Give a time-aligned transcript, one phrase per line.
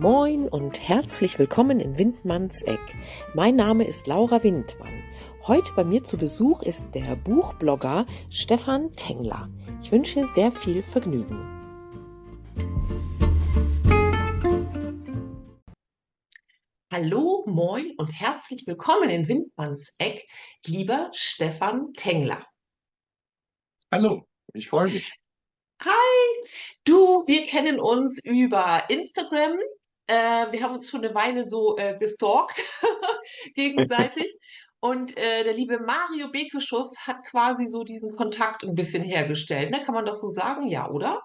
[0.00, 2.78] Moin und herzlich willkommen in Windmanns Eck.
[3.34, 5.02] Mein Name ist Laura Windmann.
[5.48, 9.50] Heute bei mir zu Besuch ist der Buchblogger Stefan Tengler.
[9.82, 11.36] Ich wünsche sehr viel Vergnügen.
[16.92, 20.24] Hallo, moin und herzlich willkommen in Windmanns Eck,
[20.64, 22.46] lieber Stefan Tengler.
[23.92, 25.12] Hallo, ich freue mich.
[25.82, 26.48] Hi,
[26.84, 29.58] du, wir kennen uns über Instagram.
[30.08, 32.62] Äh, wir haben uns schon eine Weile so äh, gestalkt
[33.54, 34.38] gegenseitig.
[34.80, 39.70] Und äh, der liebe Mario Bekeschuss hat quasi so diesen Kontakt ein bisschen hergestellt.
[39.70, 39.82] Ne?
[39.84, 40.68] Kann man das so sagen?
[40.68, 41.22] Ja, oder?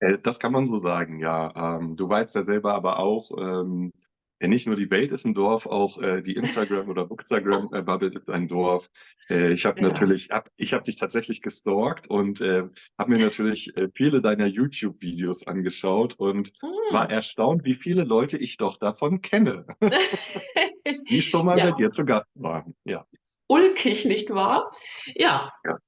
[0.00, 1.52] Äh, das kann man so sagen, ja.
[1.56, 3.92] Ähm, du weißt ja selber aber auch, ähm,
[4.40, 8.30] ja, nicht nur die Welt ist ein Dorf, auch äh, die Instagram- oder Bookstagram-Bubble ist
[8.30, 8.88] ein Dorf.
[9.28, 9.88] Äh, ich habe ja.
[9.88, 12.64] natürlich, hab, ich habe dich tatsächlich gestalkt und äh,
[12.98, 16.70] habe mir natürlich äh, viele deiner YouTube-Videos angeschaut und hm.
[16.94, 19.66] war erstaunt, wie viele Leute ich doch davon kenne,
[21.10, 21.70] die schon mal ja.
[21.70, 22.74] bei dir zu Gast waren.
[22.84, 23.06] Ja.
[23.46, 24.70] Ulkig, nicht wahr?
[25.16, 25.52] Ja.
[25.66, 25.78] ja.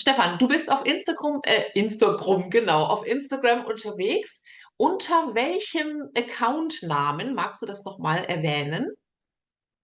[0.00, 4.44] Stefan, du bist auf Instagram, äh, Instagram, genau, auf Instagram unterwegs
[4.78, 8.92] unter welchem Accountnamen magst du das nochmal erwähnen?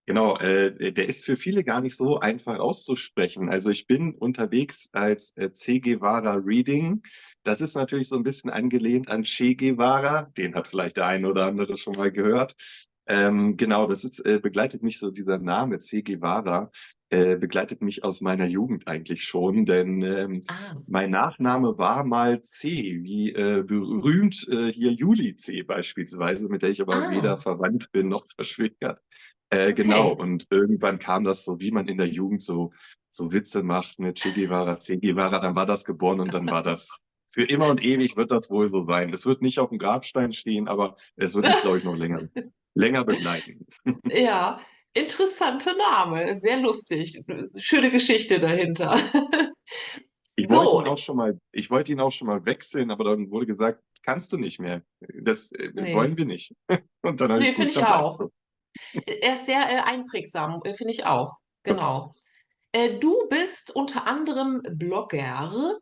[0.07, 3.49] Genau, äh, der ist für viele gar nicht so einfach auszusprechen.
[3.49, 5.81] Also ich bin unterwegs als äh, C.
[5.81, 7.03] Guevara Reading.
[7.43, 10.31] Das ist natürlich so ein bisschen angelehnt an Che Guevara.
[10.37, 12.55] Den hat vielleicht der eine oder andere schon mal gehört.
[13.07, 16.03] Ähm, genau, das ist, äh, begleitet mich so dieser Name C.
[16.03, 16.71] Guevara,
[17.15, 20.75] äh, begleitet mich aus meiner Jugend eigentlich schon, denn ähm, ah.
[20.89, 26.71] mein Nachname war mal C, wie äh, berühmt äh, hier Juli C beispielsweise, mit der
[26.71, 27.11] ich aber ah.
[27.13, 29.01] weder verwandt bin noch verschwägert.
[29.51, 29.75] Äh, okay.
[29.75, 32.73] Genau, und irgendwann kam das so, wie man in der Jugend so,
[33.11, 34.97] so Witze macht, mit Che Guevara, C.
[34.97, 38.51] Guevara, dann war das geboren und dann war das für immer und ewig wird das
[38.51, 39.13] wohl so sein.
[39.13, 42.29] Es wird nicht auf dem Grabstein stehen, aber es wird mich, glaube ich, noch länger,
[42.75, 43.67] länger begleiten.
[44.11, 44.59] Ja,
[44.95, 47.21] interessanter Name, sehr lustig.
[47.59, 48.99] Schöne Geschichte dahinter.
[50.37, 50.57] Ich so.
[50.57, 53.47] wollte ihn auch schon mal, ich wollte ihn auch schon mal wechseln, aber dann wurde
[53.47, 54.83] gesagt, kannst du nicht mehr.
[55.23, 55.95] Das äh, nee.
[55.95, 56.53] wollen wir nicht.
[57.03, 58.19] Und dann nee, finde ich auch.
[58.19, 58.33] So.
[59.07, 61.35] Er ist sehr äh, einprägsam, äh, finde ich auch.
[61.63, 62.15] Genau.
[62.73, 65.79] Äh, du bist unter anderem Blogger.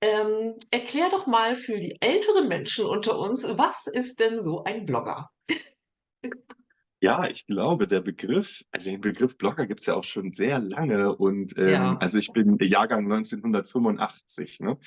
[0.00, 4.84] Ähm, erklär doch mal für die älteren Menschen unter uns, was ist denn so ein
[4.84, 5.30] Blogger?
[7.02, 10.60] Ja, ich glaube, der Begriff, also den Begriff Blogger gibt es ja auch schon sehr
[10.60, 11.96] lange und ähm, ja.
[11.96, 14.78] also ich bin Jahrgang 1985, ne?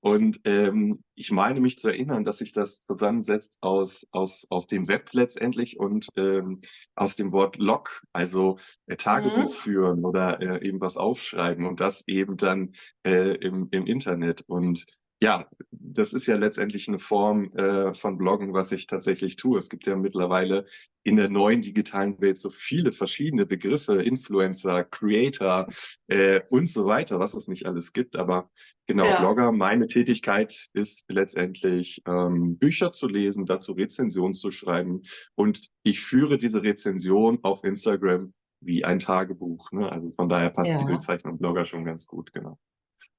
[0.00, 4.88] Und ähm, ich meine mich zu erinnern, dass sich das zusammensetzt aus, aus, aus dem
[4.88, 6.58] Web letztendlich und ähm,
[6.96, 9.60] aus dem Wort Log, also äh, Tagebuch mhm.
[9.62, 12.72] führen oder äh, eben was aufschreiben und das eben dann
[13.04, 14.42] äh, im, im Internet.
[14.48, 14.86] Und
[15.22, 19.58] ja, das ist ja letztendlich eine Form äh, von Bloggen, was ich tatsächlich tue.
[19.58, 20.64] Es gibt ja mittlerweile
[21.02, 25.66] in der neuen digitalen Welt so viele verschiedene Begriffe, Influencer, Creator
[26.08, 28.16] äh, und so weiter, was es nicht alles gibt.
[28.16, 28.50] Aber
[28.86, 29.20] genau, ja.
[29.20, 35.02] Blogger, meine Tätigkeit ist letztendlich ähm, Bücher zu lesen, dazu Rezensionen zu schreiben.
[35.34, 38.32] Und ich führe diese Rezension auf Instagram
[38.62, 39.70] wie ein Tagebuch.
[39.72, 39.90] Ne?
[39.90, 40.78] Also von daher passt ja.
[40.78, 42.58] die Bezeichnung Blogger schon ganz gut, genau.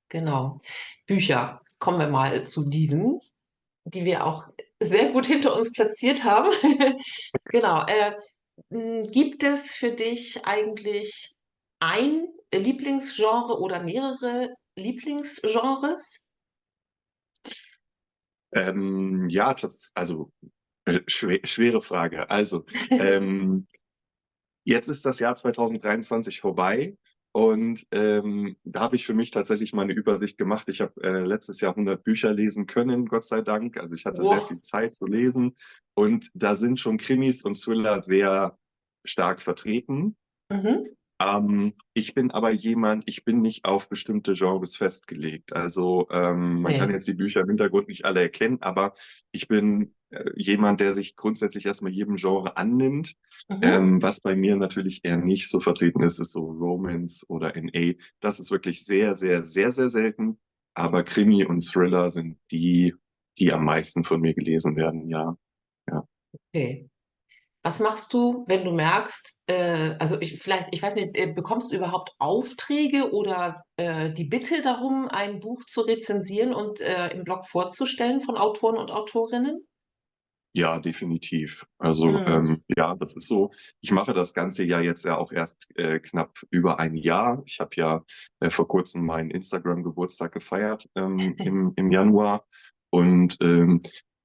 [0.09, 0.59] Genau.
[1.07, 3.19] Bücher kommen wir mal zu diesen,
[3.83, 4.45] die wir auch
[4.79, 6.51] sehr gut hinter uns platziert haben.
[7.45, 7.85] genau.
[7.87, 8.15] Äh,
[9.11, 11.35] gibt es für dich eigentlich
[11.79, 16.29] ein Lieblingsgenre oder mehrere Lieblingsgenres?
[18.53, 20.31] Ähm, ja, das, also
[20.85, 22.29] äh, schwer, schwere Frage.
[22.29, 23.67] Also, ähm,
[24.65, 26.95] jetzt ist das Jahr 2023 vorbei
[27.33, 30.67] und ähm, da habe ich für mich tatsächlich mal eine Übersicht gemacht.
[30.67, 33.77] Ich habe äh, letztes Jahr 100 Bücher lesen können, Gott sei Dank.
[33.77, 34.29] Also ich hatte wow.
[34.29, 35.55] sehr viel Zeit zu lesen.
[35.93, 38.57] Und da sind schon Krimis und Thriller sehr
[39.05, 40.17] stark vertreten.
[40.51, 40.83] Mhm.
[41.21, 45.53] Ähm, ich bin aber jemand, ich bin nicht auf bestimmte Genres festgelegt.
[45.53, 46.79] Also ähm, man okay.
[46.79, 48.93] kann jetzt die Bücher im Hintergrund nicht alle erkennen, aber
[49.31, 53.13] ich bin äh, jemand, der sich grundsätzlich erstmal jedem Genre annimmt.
[53.49, 53.59] Mhm.
[53.61, 57.93] Ähm, was bei mir natürlich eher nicht so vertreten ist, ist so Romance oder NA.
[58.19, 60.40] Das ist wirklich sehr, sehr, sehr, sehr selten.
[60.73, 62.96] Aber Krimi und Thriller sind die,
[63.37, 65.35] die am meisten von mir gelesen werden, ja.
[65.90, 66.07] ja.
[66.34, 66.91] Okay.
[67.63, 71.72] Was machst du, wenn du merkst, äh, also ich vielleicht, ich weiß nicht, äh, bekommst
[71.72, 77.23] du überhaupt Aufträge oder äh, die Bitte darum, ein Buch zu rezensieren und äh, im
[77.23, 79.67] Blog vorzustellen von Autoren und Autorinnen?
[80.53, 81.66] Ja, definitiv.
[81.78, 82.25] Also mhm.
[82.28, 83.52] ähm, ja, das ist so.
[83.79, 87.41] Ich mache das ganze Jahr jetzt ja auch erst äh, knapp über ein Jahr.
[87.46, 88.03] Ich habe ja
[88.41, 92.46] äh, vor kurzem meinen Instagram-Geburtstag gefeiert ähm, im, im Januar.
[92.90, 93.81] Und ähm,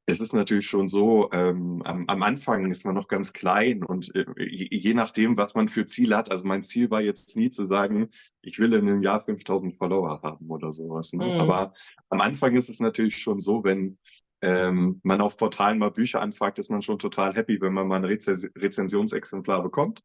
[0.08, 4.14] es ist natürlich schon so, ähm, am, am, Anfang ist man noch ganz klein und
[4.14, 6.30] äh, je, nachdem, was man für Ziele hat.
[6.30, 8.08] Also mein Ziel war jetzt nie zu sagen,
[8.40, 11.12] ich will in einem Jahr 5000 Follower haben oder sowas.
[11.12, 11.26] Ne?
[11.26, 11.40] Mhm.
[11.40, 11.72] Aber
[12.08, 13.98] am Anfang ist es natürlich schon so, wenn
[14.42, 17.96] ähm, man auf Portalen mal Bücher anfragt, ist man schon total happy, wenn man mal
[17.96, 20.02] ein Rezens Rezensionsexemplar bekommt.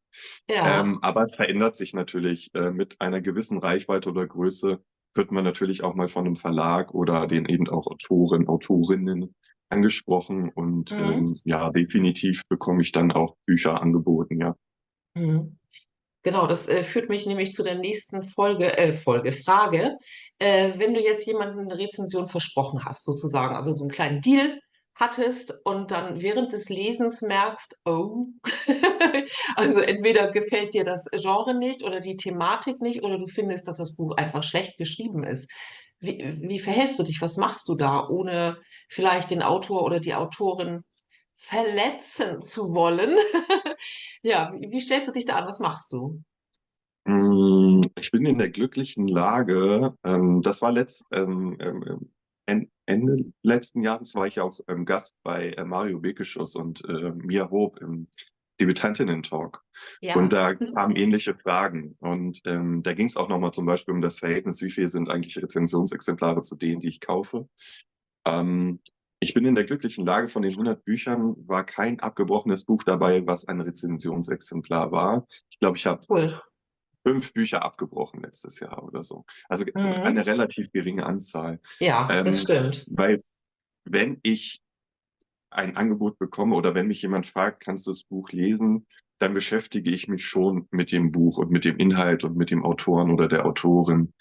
[0.50, 0.82] Ja.
[0.82, 4.82] Ähm, aber es verändert sich natürlich äh, mit einer gewissen Reichweite oder Größe
[5.14, 9.36] wird man natürlich auch mal von einem Verlag oder den eben auch Autoren, Autorinnen
[9.72, 11.12] angesprochen und mhm.
[11.12, 14.56] ähm, ja, definitiv bekomme ich dann auch Bücher angeboten, ja.
[15.16, 15.58] Mhm.
[16.24, 19.98] Genau, das äh, führt mich nämlich zu der nächsten Folge, äh, Folge, Frage.
[20.38, 24.60] Äh, wenn du jetzt jemandem eine Rezension versprochen hast, sozusagen, also so einen kleinen Deal
[24.94, 28.28] hattest und dann während des Lesens merkst, oh,
[29.56, 33.78] also entweder gefällt dir das Genre nicht oder die Thematik nicht oder du findest, dass
[33.78, 35.52] das Buch einfach schlecht geschrieben ist.
[36.00, 37.20] Wie, wie verhältst du dich?
[37.22, 38.58] Was machst du da, ohne
[38.92, 40.84] vielleicht den Autor oder die Autorin
[41.36, 43.18] verletzen zu wollen?
[44.22, 45.48] ja, wie, wie stellst du dich da an?
[45.48, 46.22] Was machst du?
[47.08, 52.12] Hm, ich bin in der glücklichen Lage, ähm, das war letzt, ähm, ähm,
[52.86, 57.50] Ende letzten Jahres war ich auch ähm, Gast bei äh, Mario Bekeschuss und äh, Mia
[57.50, 58.08] Hope im
[58.60, 59.64] Debütantinnen-Talk.
[60.02, 60.16] Ja.
[60.16, 61.96] Und da kamen ähnliche Fragen.
[62.00, 65.10] Und ähm, da ging es auch nochmal zum Beispiel um das Verhältnis, wie viel sind
[65.10, 67.48] eigentlich Rezensionsexemplare zu denen, die ich kaufe.
[68.26, 68.80] Ähm,
[69.20, 73.26] ich bin in der glücklichen Lage, von den 100 Büchern war kein abgebrochenes Buch dabei,
[73.28, 75.28] was ein Rezensionsexemplar war.
[75.52, 76.42] Ich glaube, ich habe cool.
[77.06, 79.26] fünf Bücher abgebrochen letztes Jahr oder so.
[79.48, 79.82] Also mhm.
[79.82, 81.60] eine relativ geringe Anzahl.
[81.80, 82.84] Ja, ähm, das stimmt.
[82.88, 83.24] Weil
[83.86, 84.62] wenn ich
[85.52, 88.88] ein Angebot bekomme oder wenn mich jemand fragt, kannst du das Buch lesen,
[89.20, 92.64] dann beschäftige ich mich schon mit dem Buch und mit dem Inhalt und mit dem
[92.66, 94.14] Autoren oder der Autorin.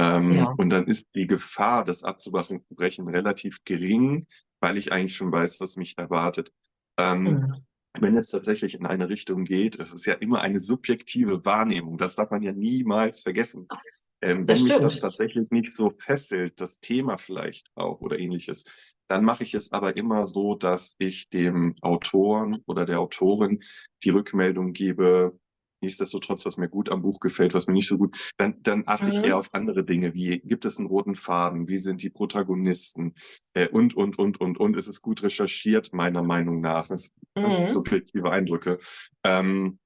[0.00, 0.54] Ähm, ja.
[0.56, 4.24] Und dann ist die Gefahr, das abzubrechen, relativ gering,
[4.60, 6.52] weil ich eigentlich schon weiß, was mich erwartet.
[6.98, 7.54] Ähm, mhm.
[7.98, 12.16] Wenn es tatsächlich in eine Richtung geht, es ist ja immer eine subjektive Wahrnehmung, das
[12.16, 13.68] darf man ja niemals vergessen.
[14.22, 18.64] Ähm, wenn mich das tatsächlich nicht so fesselt, das Thema vielleicht auch oder ähnliches,
[19.08, 23.60] dann mache ich es aber immer so, dass ich dem Autoren oder der Autorin
[24.04, 25.36] die Rückmeldung gebe,
[25.82, 29.06] nichtsdestotrotz, was mir gut am Buch gefällt, was mir nicht so gut, dann, dann achte
[29.06, 29.12] mhm.
[29.12, 33.14] ich eher auf andere Dinge, wie gibt es einen roten Faden, wie sind die Protagonisten
[33.54, 34.76] äh, und, und, und, und, und.
[34.76, 36.86] Ist es gut recherchiert, meiner Meinung nach.
[36.86, 37.48] Das, mhm.
[37.48, 38.78] sind subjektive Eindrücke.
[39.24, 39.78] Ähm,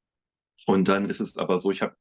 [0.66, 1.96] und dann ist es aber so, ich habe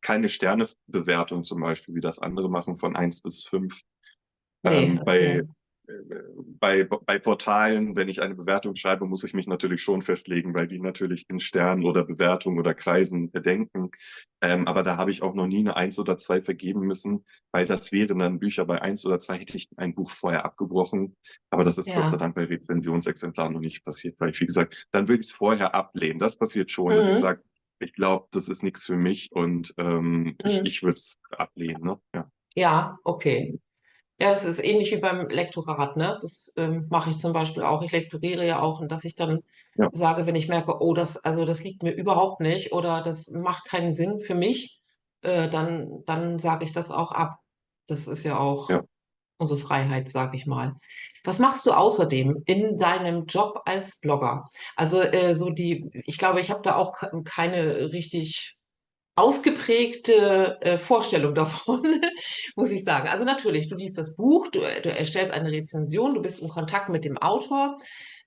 [0.00, 3.82] keine Sternebewertung zum Beispiel, wie das andere machen, von eins bis fünf.
[4.62, 5.04] Nee, ähm, okay.
[5.04, 5.48] Bei
[6.58, 10.66] bei, bei Portalen, wenn ich eine Bewertung schreibe, muss ich mich natürlich schon festlegen, weil
[10.66, 13.90] die natürlich in Sternen oder Bewertungen oder Kreisen bedenken.
[14.40, 17.66] Ähm, aber da habe ich auch noch nie eine Eins oder zwei vergeben müssen, weil
[17.66, 21.14] das wären dann Bücher bei Eins oder zwei hätte ich ein Buch vorher abgebrochen.
[21.50, 22.00] Aber das ist ja.
[22.00, 25.26] Gott sei Dank bei Rezensionsexemplaren noch nicht passiert, weil ich, wie gesagt, dann will ich
[25.26, 26.18] es vorher ablehnen.
[26.18, 26.96] Das passiert schon, mhm.
[26.96, 27.20] dass ich mhm.
[27.20, 27.42] sage,
[27.78, 30.36] ich glaube, das ist nichts für mich und ähm, mhm.
[30.44, 31.82] ich, ich würde es ablehnen.
[31.82, 32.00] Ne?
[32.14, 32.30] Ja.
[32.54, 33.58] ja, okay.
[34.18, 36.18] Ja, das ist ähnlich wie beim Lektorat, ne?
[36.22, 37.82] Das ähm, mache ich zum Beispiel auch.
[37.82, 39.42] Ich lektoriere ja auch und dass ich dann
[39.76, 39.90] ja.
[39.92, 43.66] sage, wenn ich merke, oh, das, also das liegt mir überhaupt nicht oder das macht
[43.66, 44.80] keinen Sinn für mich,
[45.20, 47.40] äh, dann, dann sage ich das auch ab.
[47.88, 48.82] Das ist ja auch ja.
[49.36, 50.76] unsere Freiheit, sage ich mal.
[51.24, 54.48] Was machst du außerdem in deinem Job als Blogger?
[54.76, 58.56] Also äh, so die, ich glaube, ich habe da auch keine richtig
[59.16, 62.02] ausgeprägte äh, Vorstellung davon,
[62.56, 63.08] muss ich sagen.
[63.08, 66.90] Also natürlich, du liest das Buch, du, du, erstellst eine Rezension, du bist in Kontakt
[66.90, 67.78] mit dem Autor.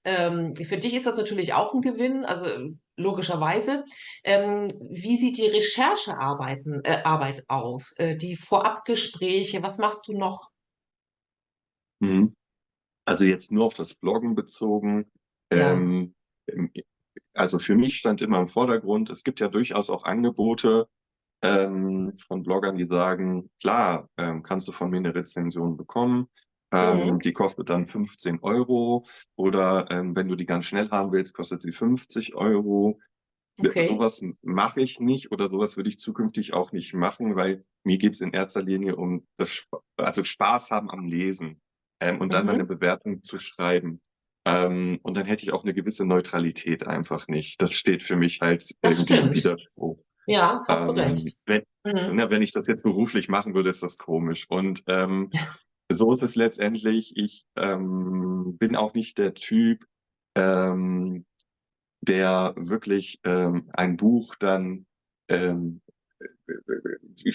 [0.04, 2.48] Ähm, für dich ist das natürlich auch ein Gewinn, also
[2.96, 3.86] logischerweise.
[4.24, 7.94] Ähm, wie sieht die Recherchearbeit äh, Arbeit aus?
[7.98, 10.50] Äh, die Vorabgespräche, was machst du noch?
[12.00, 12.36] Mhm.
[13.06, 15.06] Also jetzt nur auf das Bloggen bezogen.
[15.52, 15.74] Ja.
[15.74, 16.16] Ähm,
[17.40, 20.90] also für mich stand immer im Vordergrund, es gibt ja durchaus auch Angebote
[21.42, 26.28] ähm, von Bloggern, die sagen, klar, ähm, kannst du von mir eine Rezension bekommen,
[26.74, 27.20] ähm, mhm.
[27.20, 29.06] die kostet dann 15 Euro
[29.38, 33.00] oder ähm, wenn du die ganz schnell haben willst, kostet sie 50 Euro.
[33.58, 33.82] Okay.
[33.82, 38.16] Sowas mache ich nicht oder sowas würde ich zukünftig auch nicht machen, weil mir geht
[38.16, 39.66] es in erster Linie um das,
[39.96, 41.62] also Spaß haben am Lesen
[42.02, 42.52] ähm, und dann mhm.
[42.52, 44.02] eine Bewertung zu schreiben.
[44.50, 47.62] Ähm, und dann hätte ich auch eine gewisse Neutralität einfach nicht.
[47.62, 49.32] Das steht für mich halt das irgendwie stimmt.
[49.32, 50.00] im Widerspruch.
[50.26, 51.38] Ja, hast ähm, du recht.
[51.46, 52.16] Wenn, mhm.
[52.16, 54.46] na, wenn ich das jetzt beruflich machen würde, ist das komisch.
[54.50, 55.42] Und ähm, ja.
[55.92, 57.14] so ist es letztendlich.
[57.16, 59.86] Ich ähm, bin auch nicht der Typ,
[60.36, 61.26] ähm,
[62.02, 64.86] der wirklich ähm, ein Buch dann
[65.30, 65.82] ähm,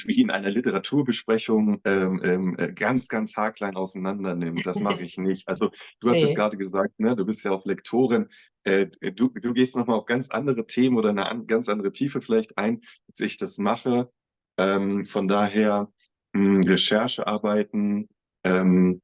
[0.06, 4.66] wie in einer Literaturbesprechung ähm, ähm, äh, ganz, ganz haarklein auseinander nimmt.
[4.66, 5.49] Das mache ich nicht.
[5.49, 6.23] Also du hast nee.
[6.23, 8.28] jetzt gerade gesagt, ne, du bist ja auch Lektorin.
[8.64, 12.21] Äh, du, du gehst nochmal auf ganz andere Themen oder eine an, ganz andere Tiefe
[12.21, 14.11] vielleicht ein, als ich das mache.
[14.59, 15.90] Ähm, von daher
[16.33, 18.09] mh, hm, Recherchearbeiten
[18.44, 19.02] ähm,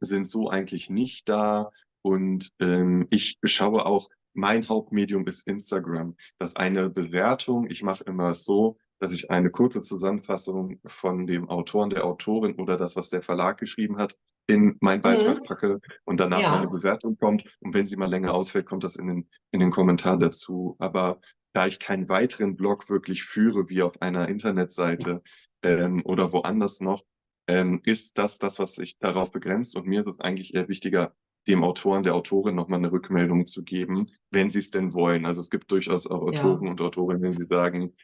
[0.00, 1.70] sind so eigentlich nicht da.
[2.02, 6.14] Und ähm, ich schaue auch, mein Hauptmedium ist Instagram.
[6.38, 7.68] Das ist eine Bewertung.
[7.70, 12.76] Ich mache immer so, dass ich eine kurze Zusammenfassung von dem Autoren, der Autorin oder
[12.76, 15.42] das, was der Verlag geschrieben hat, in meinen Beitrag mhm.
[15.42, 16.56] packe und danach ja.
[16.56, 17.56] eine Bewertung kommt.
[17.60, 20.76] Und wenn sie mal länger ausfällt, kommt das in den, in den Kommentar dazu.
[20.78, 21.20] Aber
[21.52, 25.22] da ich keinen weiteren Blog wirklich führe, wie auf einer Internetseite
[25.62, 27.02] ähm, oder woanders noch,
[27.48, 29.76] ähm, ist das das, was sich darauf begrenzt.
[29.76, 31.14] Und mir ist es eigentlich eher wichtiger,
[31.48, 35.26] dem Autoren, der Autorin nochmal eine Rückmeldung zu geben, wenn sie es denn wollen.
[35.26, 36.70] Also es gibt durchaus auch Autoren ja.
[36.70, 37.94] und Autorinnen, wenn sie sagen,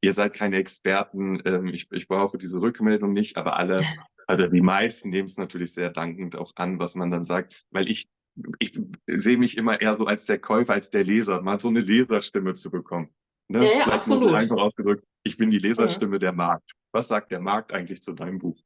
[0.00, 3.84] ihr seid keine Experten, ähm, ich, ich brauche diese Rückmeldung nicht, aber alle,
[4.30, 7.88] oder die meisten nehmen es natürlich sehr dankend auch an, was man dann sagt, weil
[7.88, 8.08] ich,
[8.58, 11.80] ich sehe mich immer eher so als der Käufer, als der Leser, mal so eine
[11.80, 13.08] Leserstimme zu bekommen.
[13.48, 13.64] Ne?
[13.64, 14.30] Ja, ja, absolut.
[14.30, 16.20] So einfach ausgedrückt, ich bin die Leserstimme ja.
[16.20, 16.72] der Markt.
[16.92, 18.58] Was sagt der Markt eigentlich zu deinem Buch?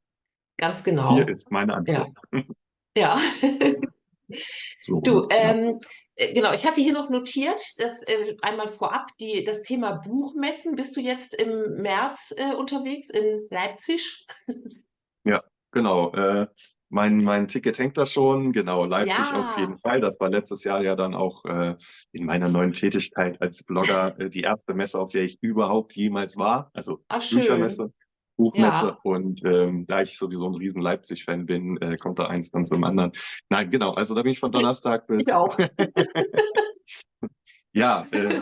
[0.57, 1.15] Ganz genau.
[1.15, 2.11] Hier ist meine Antwort.
[2.31, 2.43] Ja.
[2.97, 3.21] ja.
[4.81, 5.79] so, du, ähm,
[6.15, 10.75] äh, Genau, ich hatte hier noch notiert, dass äh, einmal vorab die, das Thema Buchmessen.
[10.75, 14.25] Bist du jetzt im März äh, unterwegs in Leipzig?
[15.23, 16.13] Ja, genau.
[16.13, 16.47] Äh,
[16.89, 18.53] mein, mein Ticket hängt da schon.
[18.53, 19.45] Genau, Leipzig ja.
[19.45, 19.99] auf jeden Fall.
[19.99, 21.75] Das war letztes Jahr ja dann auch äh,
[22.13, 26.37] in meiner neuen Tätigkeit als Blogger äh, die erste Messe, auf der ich überhaupt jemals
[26.37, 26.71] war.
[26.73, 27.91] Also Ach, Büchermesse.
[28.37, 28.87] Buchmesse.
[28.87, 28.99] Ja.
[29.03, 32.83] Und ähm, da ich sowieso ein riesen Leipzig-Fan bin, äh, kommt da eins dann zum
[32.83, 33.11] anderen.
[33.49, 33.93] Nein, genau.
[33.93, 35.21] Also da bin ich von Donnerstag bis.
[35.21, 35.57] Ich auch.
[37.73, 38.41] ja, äh,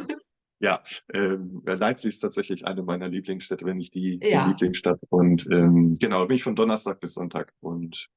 [0.60, 0.84] ja,
[1.14, 4.44] äh, Leipzig ist tatsächlich eine meiner Lieblingsstädte, wenn nicht die, ja.
[4.44, 5.00] die Lieblingsstadt.
[5.10, 7.54] Und ähm, genau, da bin ich von Donnerstag bis Sonntag.
[7.62, 8.08] Und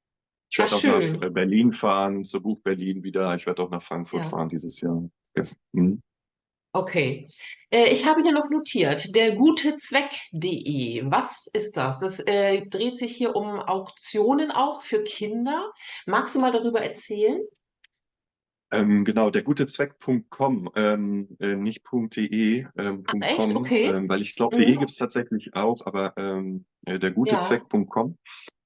[0.50, 1.20] ich werde auch schön.
[1.20, 3.34] nach Berlin fahren, zur Buch Berlin wieder.
[3.34, 4.28] Ich werde auch nach Frankfurt ja.
[4.28, 5.08] fahren dieses Jahr.
[5.36, 5.44] Ja.
[5.72, 6.02] Mhm.
[6.72, 7.28] Okay.
[7.70, 11.02] Äh, ich habe hier noch notiert, der gute Zweck.de.
[11.10, 11.98] Was ist das?
[11.98, 15.72] Das äh, dreht sich hier um Auktionen auch für Kinder.
[16.06, 17.40] Magst du mal darüber erzählen?
[18.70, 23.36] Ähm, genau, der gute Zweck.com, ähm, äh, nicht .de, ähm, Ach?
[23.36, 23.86] .com, okay.
[23.86, 24.60] ähm, weil ich glaube, mhm.
[24.60, 27.40] .de gibt es tatsächlich auch, aber ähm, äh, der gute ja.
[27.40, 28.18] Zweck.com.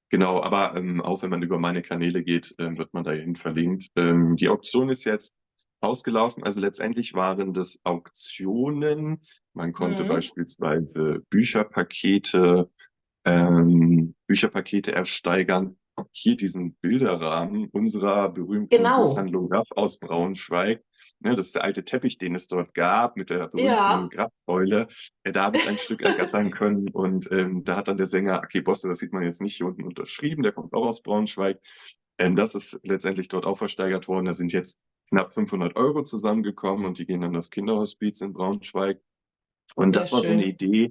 [0.09, 3.87] Genau, aber ähm, auch wenn man über meine Kanäle geht, ähm, wird man dahin verlinkt.
[3.97, 5.35] Ähm, die Auktion ist jetzt
[5.83, 6.43] ausgelaufen.
[6.43, 9.23] Also letztendlich waren das Auktionen.
[9.55, 10.09] Man konnte mhm.
[10.09, 12.67] beispielsweise Bücherpakete,
[13.25, 15.77] ähm, Bücherpakete ersteigern.
[16.13, 19.05] Hier diesen Bilderrahmen unserer berühmten genau.
[19.05, 20.83] Buchhandlung Raff aus Braunschweig.
[21.21, 24.09] Ne, das ist der alte Teppich, den es dort gab, mit der berühmten ja.
[24.11, 24.89] Grabbeule.
[25.25, 28.43] Ja, da habe ich ein Stück ergattern können und ähm, da hat dann der Sänger
[28.43, 31.61] Aki Bosse, das sieht man jetzt nicht hier unten unterschrieben, der kommt auch aus Braunschweig.
[32.19, 34.25] Ähm, das ist letztendlich dort auch versteigert worden.
[34.25, 34.79] Da sind jetzt
[35.13, 38.99] knapp 500 Euro zusammengekommen und die gehen an das Kinderhospiz in Braunschweig.
[39.75, 40.39] Und Sehr das war schön.
[40.39, 40.91] so eine Idee.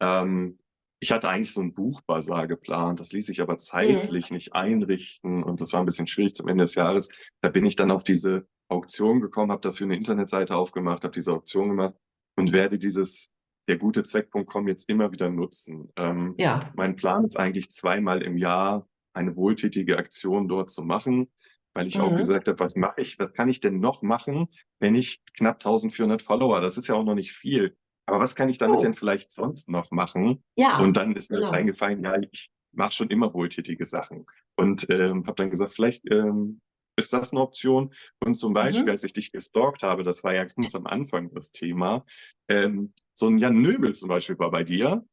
[0.00, 0.58] Ähm,
[1.00, 4.34] ich hatte eigentlich so ein Buchbazar geplant, das ließ sich aber zeitlich mhm.
[4.34, 7.08] nicht einrichten und das war ein bisschen schwierig zum Ende des Jahres.
[7.40, 11.32] Da bin ich dann auf diese Auktion gekommen, habe dafür eine Internetseite aufgemacht, habe diese
[11.32, 11.96] Auktion gemacht
[12.36, 13.30] und werde dieses
[13.68, 15.90] der gute Zweck.com jetzt immer wieder nutzen.
[15.96, 16.70] Ähm, ja.
[16.76, 21.28] Mein Plan ist eigentlich zweimal im Jahr eine wohltätige Aktion dort zu machen
[21.74, 22.04] weil ich mhm.
[22.04, 24.48] auch gesagt habe, was mache ich, was kann ich denn noch machen,
[24.80, 27.76] wenn ich knapp 1400 Follower, das ist ja auch noch nicht viel,
[28.06, 28.82] aber was kann ich damit oh.
[28.82, 30.42] denn vielleicht sonst noch machen?
[30.56, 30.78] Ja.
[30.78, 31.50] Und dann ist mir genau.
[31.50, 34.24] das eingefallen, ja, ich mache schon immer wohltätige Sachen
[34.56, 36.60] und ähm, habe dann gesagt, vielleicht ähm,
[36.96, 37.92] ist das eine Option.
[38.24, 38.90] Und zum Beispiel, mhm.
[38.90, 42.04] als ich dich gestalkt habe, das war ja ganz am Anfang das Thema,
[42.48, 45.04] ähm, so ein Jan Nöbel zum Beispiel war bei dir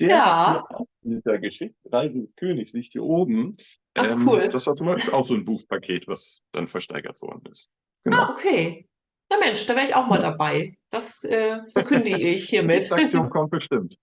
[0.00, 0.64] der ja.
[1.02, 3.52] mir auch geschickt, Reise des Königs, liegt hier oben.
[3.94, 4.48] Ach, ähm, cool.
[4.48, 7.70] Das war zum Beispiel auch so ein Buchpaket, was dann versteigert worden ist.
[8.04, 8.18] Genau.
[8.18, 8.88] Ah, okay.
[9.30, 10.76] Ja Mensch, da wäre ich auch mal dabei.
[10.90, 12.88] Das äh, verkündige ich hiermit.
[12.88, 13.96] Die Aktion kommt bestimmt.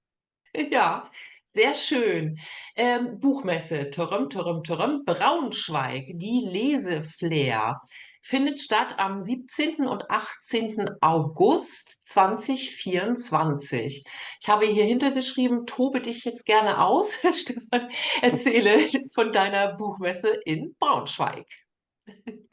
[0.71, 1.09] ja,
[1.53, 2.39] sehr schön.
[2.75, 7.81] Ähm, Buchmesse, Törüm, Törüm, Törüm, Braunschweig, die Leseflair
[8.21, 9.87] findet statt am 17.
[9.87, 10.89] und 18.
[11.01, 14.05] August 2024.
[14.39, 17.89] Ich habe hier hintergeschrieben, tobe dich jetzt gerne aus, Stefan,
[18.21, 21.47] erzähle von deiner Buchmesse in Braunschweig.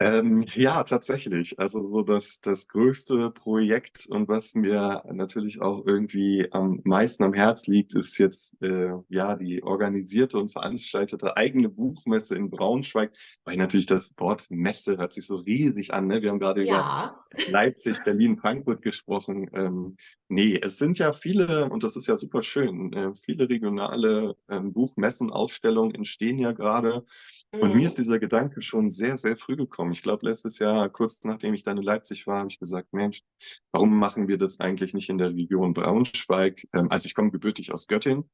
[0.01, 1.59] Ähm, ja, tatsächlich.
[1.59, 7.33] Also so das, das größte Projekt und was mir natürlich auch irgendwie am meisten am
[7.33, 13.11] Herz liegt, ist jetzt äh, ja die organisierte und veranstaltete eigene Buchmesse in Braunschweig,
[13.43, 16.07] weil natürlich das Wort Messe hört sich so riesig an.
[16.07, 16.21] Ne?
[16.21, 17.25] Wir haben gerade ja.
[17.33, 19.49] über Leipzig, Berlin, Frankfurt gesprochen.
[19.53, 19.97] Ähm,
[20.29, 24.61] nee, es sind ja viele, und das ist ja super schön, äh, viele regionale äh,
[24.61, 27.03] Buchmessen, Ausstellungen entstehen ja gerade.
[27.51, 28.03] Und mir ist mhm.
[28.03, 29.91] dieser Gedanke schon sehr, sehr früh gekommen.
[29.91, 33.23] Ich glaube, letztes Jahr, kurz nachdem ich dann in Leipzig war, habe ich gesagt, Mensch,
[33.71, 36.67] warum machen wir das eigentlich nicht in der Region Braunschweig?
[36.73, 38.29] Ähm, also ich komme gebürtig aus Göttingen,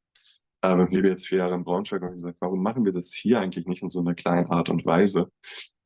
[0.63, 3.67] ähm, lebe jetzt vier Jahre in Braunschweig und gesagt, warum machen wir das hier eigentlich
[3.67, 5.31] nicht in so einer kleinen Art und Weise?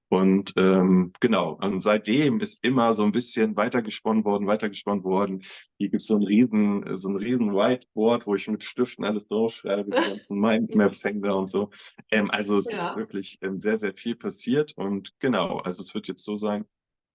[0.10, 5.44] Und ähm, genau, und seitdem ist immer so ein bisschen weitergesponnen worden, weitergesponnen worden.
[5.78, 9.92] Hier gibt's so ein riesen, so ein riesen Whiteboard, wo ich mit Stiften alles draufschreibe,
[9.92, 11.70] die ganzen Mindmaps hängen da und so.
[12.10, 12.90] Ähm, also es ja.
[12.90, 14.74] ist wirklich ähm, sehr, sehr viel passiert.
[14.78, 16.66] Und genau, also es wird jetzt so sein,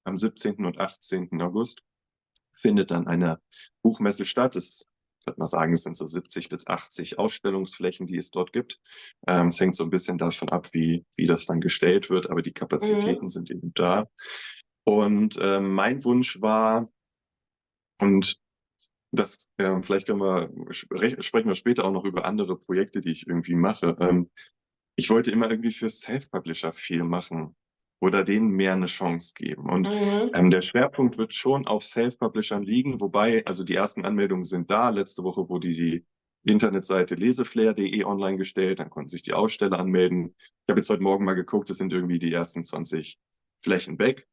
[0.05, 0.65] am 17.
[0.65, 1.31] und 18.
[1.43, 1.83] August
[2.53, 3.41] findet dann eine
[3.83, 4.55] Buchmesse statt.
[4.55, 4.89] Es
[5.27, 8.81] würde man sagen, es sind so 70 bis 80 Ausstellungsflächen, die es dort gibt.
[9.27, 12.43] Ähm, es hängt so ein bisschen davon ab, wie, wie das dann gestellt wird, aber
[12.43, 13.31] die Kapazitäten mhm.
[13.31, 14.07] sind eben da.
[14.85, 16.89] Und äh, mein Wunsch war,
[18.01, 18.39] und
[19.13, 23.27] das, äh, vielleicht können wir, sprechen wir später auch noch über andere Projekte, die ich
[23.27, 23.97] irgendwie mache.
[24.01, 24.31] Ähm,
[24.97, 27.57] ich wollte immer irgendwie für Self-Publisher viel machen
[28.05, 29.71] oder denen mehr eine Chance geben.
[29.71, 30.31] Und mhm.
[30.35, 34.91] ähm, der Schwerpunkt wird schon auf Self-Publishern liegen, wobei, also die ersten Anmeldungen sind da.
[34.91, 36.05] Letzte Woche wurde die
[36.43, 40.35] Internetseite leseflair.de online gestellt, dann konnten sich die Aussteller anmelden.
[40.39, 43.19] Ich habe jetzt heute Morgen mal geguckt, es sind irgendwie die ersten 20
[43.63, 44.29] Flächen weg.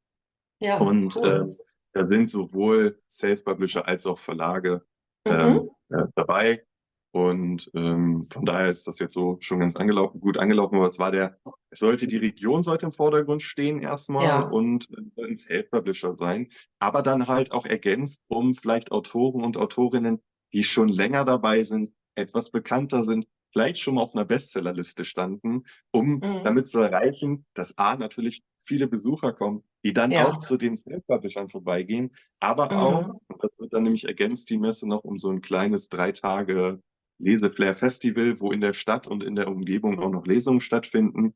[0.59, 1.49] Ja, und cool.
[1.49, 4.83] äh, da sind sowohl Self-Publisher als auch Verlage
[5.25, 5.31] mhm.
[5.31, 6.65] ähm, äh, dabei.
[7.13, 10.97] Und ähm, von daher ist das jetzt so schon ganz angelaufen, gut angelaufen, aber es
[10.97, 11.37] war der,
[11.69, 14.41] es sollte die Region sollte im Vordergrund stehen erstmal ja.
[14.47, 14.87] und
[15.17, 16.47] äh, ins Self-Publisher sein,
[16.79, 20.21] aber dann halt auch ergänzt um vielleicht Autoren und Autorinnen,
[20.53, 25.63] die schon länger dabei sind, etwas bekannter sind, vielleicht schon mal auf einer Bestsellerliste standen,
[25.91, 26.43] um mhm.
[26.45, 30.29] damit zu erreichen, dass A natürlich viele Besucher kommen, die dann ja.
[30.29, 32.77] auch zu den Self-Publishern vorbeigehen, aber mhm.
[32.77, 36.81] auch, das wird dann nämlich ergänzt, die Messe noch um so ein kleines drei Tage
[37.21, 41.35] Leseflair Festival, wo in der Stadt und in der Umgebung auch noch Lesungen stattfinden.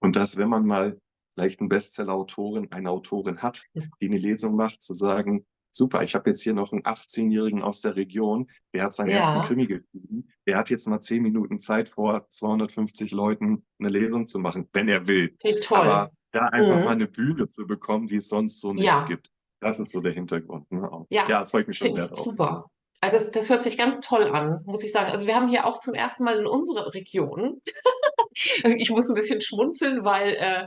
[0.00, 0.98] Und dass, wenn man mal
[1.34, 3.62] vielleicht einen Bestseller-Autorin, eine Autorin hat,
[4.00, 7.80] die eine Lesung macht, zu sagen, super, ich habe jetzt hier noch einen 18-Jährigen aus
[7.80, 9.18] der Region, der hat seinen ja.
[9.18, 14.26] ersten Krimi geschrieben, der hat jetzt mal zehn Minuten Zeit vor 250 Leuten eine Lesung
[14.26, 15.36] zu machen, wenn er will.
[15.62, 15.78] Toll.
[15.78, 16.84] Aber da einfach mhm.
[16.84, 19.04] mal eine Bühne zu bekommen, die es sonst so nicht ja.
[19.04, 19.30] gibt.
[19.60, 20.70] Das ist so der Hintergrund.
[20.70, 21.06] Ne?
[21.10, 22.24] Ja, ja freue ich mich schon sehr drauf.
[22.24, 22.70] Super.
[23.04, 25.12] Also das, das hört sich ganz toll an, muss ich sagen.
[25.12, 27.60] Also wir haben hier auch zum ersten Mal in unserer Region,
[28.78, 30.66] ich muss ein bisschen schmunzeln, weil, äh,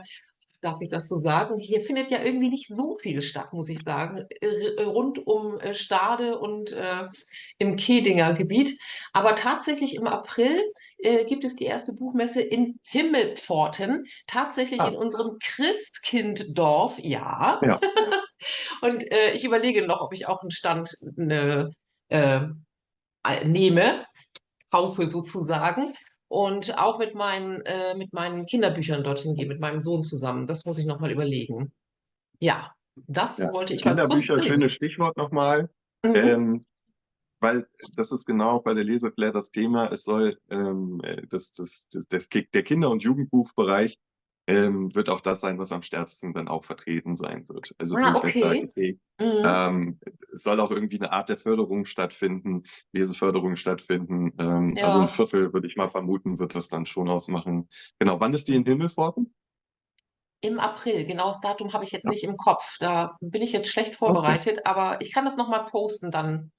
[0.60, 3.82] darf ich das so sagen, hier findet ja irgendwie nicht so viel statt, muss ich
[3.82, 7.06] sagen, äh, rund um äh, Stade und äh,
[7.58, 8.78] im Kedinger Gebiet.
[9.12, 10.60] Aber tatsächlich im April
[10.98, 14.88] äh, gibt es die erste Buchmesse in Himmelpforten, tatsächlich ah.
[14.88, 17.60] in unserem Christkinddorf, ja.
[17.64, 17.80] ja.
[18.82, 21.72] und ich überlege noch, ob ich auch einen Stand eine
[22.08, 22.48] äh,
[23.44, 24.06] nehme,
[24.70, 25.94] kaufe sozusagen
[26.28, 30.46] und auch mit meinen, äh, mit meinen Kinderbüchern dorthin gehe, mit meinem Sohn zusammen.
[30.46, 31.72] Das muss ich nochmal überlegen.
[32.38, 32.72] Ja,
[33.06, 33.52] das ja.
[33.52, 35.70] wollte ich Kinderbücher, mal kurz schönes Stichwort nochmal.
[36.04, 36.14] Mhm.
[36.14, 36.66] Ähm,
[37.40, 39.90] weil das ist genau bei der Leseflair das Thema.
[39.92, 43.98] Es soll ähm, das, das, das, das, der Kinder- und Jugendbuchbereich
[44.48, 47.74] ähm, wird auch das sein, was am stärksten dann auch vertreten sein wird.
[47.78, 48.28] Also ah, okay.
[48.28, 49.42] ich sagen, okay, mhm.
[49.44, 50.00] ähm,
[50.32, 54.32] es soll auch irgendwie eine Art der Förderung stattfinden, Leseförderung stattfinden.
[54.38, 54.88] Ähm, ja.
[54.88, 57.68] Also ein Viertel, würde ich mal vermuten, wird das dann schon ausmachen.
[57.98, 59.34] Genau, wann ist die in Himmelforten?
[60.40, 62.10] Im April, genaues Datum habe ich jetzt ja.
[62.10, 62.76] nicht im Kopf.
[62.80, 64.64] Da bin ich jetzt schlecht vorbereitet, okay.
[64.64, 66.52] aber ich kann das nochmal posten dann,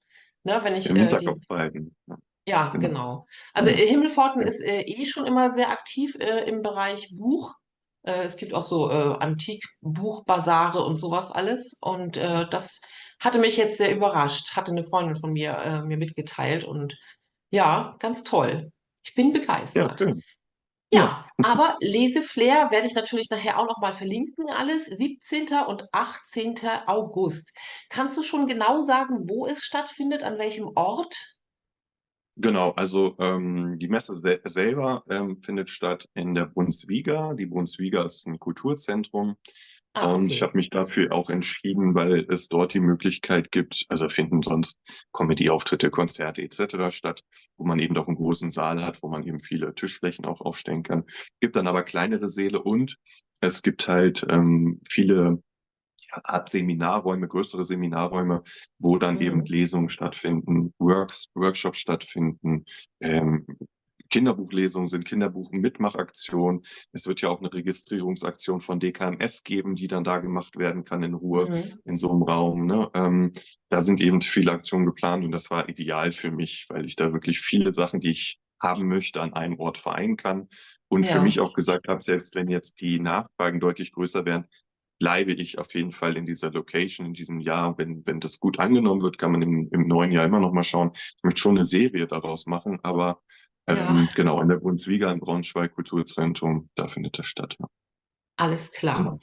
[0.44, 0.88] ne, wenn ich.
[0.88, 1.96] Im äh, Hinterkopf behalten.
[2.06, 2.16] Ja.
[2.46, 2.80] Ja, genau.
[2.88, 3.26] genau.
[3.52, 7.54] Also Himmelforten ist äh, eh schon immer sehr aktiv äh, im Bereich Buch.
[8.02, 11.76] Äh, es gibt auch so äh, Antikbuchbasare und sowas alles.
[11.80, 12.80] Und äh, das
[13.20, 14.56] hatte mich jetzt sehr überrascht.
[14.56, 16.64] Hatte eine Freundin von mir äh, mir mitgeteilt.
[16.64, 16.96] Und
[17.50, 18.70] ja, ganz toll.
[19.04, 20.00] Ich bin begeistert.
[20.00, 20.22] Ja, schön.
[20.92, 24.86] Ja, aber Leseflair werde ich natürlich nachher auch nochmal verlinken, alles.
[24.86, 25.46] 17.
[25.68, 26.56] und 18.
[26.86, 27.56] August.
[27.88, 31.36] Kannst du schon genau sagen, wo es stattfindet, an welchem Ort?
[32.42, 37.34] Genau, also ähm, die Messe sel selber ähm, findet statt in der Brunswiga.
[37.34, 39.36] Die Brunswiga ist ein Kulturzentrum.
[39.92, 44.08] Ah, und ich habe mich dafür auch entschieden, weil es dort die Möglichkeit gibt, also
[44.08, 44.78] finden sonst
[45.12, 46.94] Comedy-Auftritte, Konzerte etc.
[46.94, 47.22] statt,
[47.58, 50.84] wo man eben doch einen großen Saal hat, wo man eben viele Tischflächen auch aufstellen
[50.84, 51.04] kann.
[51.40, 52.96] Gibt dann aber kleinere Säle und
[53.40, 55.42] es gibt halt ähm, viele
[56.12, 58.42] Art Seminarräume, größere Seminarräume,
[58.78, 59.22] wo dann mhm.
[59.22, 62.64] eben Lesungen stattfinden, Works, Workshops stattfinden,
[63.00, 63.46] ähm,
[64.10, 66.62] Kinderbuchlesungen sind, Kinderbuch-Mitmachaktionen.
[66.92, 71.02] Es wird ja auch eine Registrierungsaktion von DKMS geben, die dann da gemacht werden kann
[71.02, 71.80] in Ruhe mhm.
[71.84, 72.66] in so einem Raum.
[72.66, 72.90] Ne?
[72.94, 73.32] Ähm,
[73.68, 77.12] da sind eben viele Aktionen geplant und das war ideal für mich, weil ich da
[77.12, 80.48] wirklich viele Sachen, die ich haben möchte, an einem Ort vereinen kann.
[80.88, 81.12] Und ja.
[81.12, 84.46] für mich auch gesagt habe, selbst wenn jetzt die Nachfragen deutlich größer wären,
[85.00, 87.76] bleibe ich auf jeden Fall in dieser Location in diesem Jahr.
[87.76, 90.62] Wenn, wenn das gut angenommen wird, kann man im, im neuen Jahr immer noch mal
[90.62, 90.92] schauen.
[90.94, 93.20] Ich möchte schon eine Serie daraus machen, aber
[93.66, 94.08] ähm, ja.
[94.14, 97.56] genau, in der Bundesliga in Braunschweig Kulturzentrum, da findet das statt.
[97.58, 97.66] Ja.
[98.36, 98.98] Alles klar.
[98.98, 99.18] Genau.